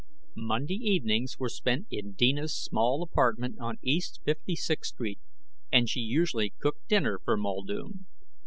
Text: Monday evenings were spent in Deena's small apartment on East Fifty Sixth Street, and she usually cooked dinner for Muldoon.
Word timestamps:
Monday 0.35 0.77
evenings 0.81 1.37
were 1.37 1.47
spent 1.47 1.85
in 1.91 2.13
Deena's 2.13 2.57
small 2.59 3.03
apartment 3.03 3.59
on 3.59 3.77
East 3.83 4.19
Fifty 4.25 4.55
Sixth 4.55 4.95
Street, 4.95 5.19
and 5.71 5.87
she 5.87 5.99
usually 5.99 6.55
cooked 6.59 6.87
dinner 6.87 7.19
for 7.23 7.37
Muldoon. 7.37 8.07